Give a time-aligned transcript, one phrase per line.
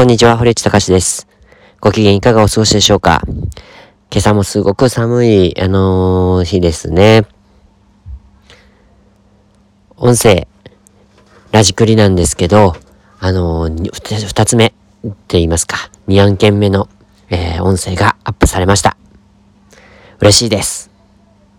[0.00, 1.28] こんにちは、堀内隆です。
[1.78, 3.20] ご機嫌いかがお過ごしでしょうか？
[4.10, 7.26] 今朝もすごく寒い、あのー、日ですね。
[9.98, 10.48] 音声、
[11.52, 12.76] ラジクリなんですけど、
[13.18, 14.72] あのー、二つ目っ
[15.02, 16.88] て言いますか、二案件目の、
[17.28, 18.96] えー、音声がアップされました。
[20.20, 20.89] 嬉しいです。